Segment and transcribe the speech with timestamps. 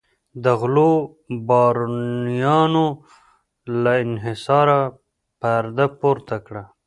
[0.43, 0.91] د غلو
[1.47, 2.85] بارونیانو
[3.81, 4.81] له انحصاره
[5.39, 6.63] پرده پورته کړه.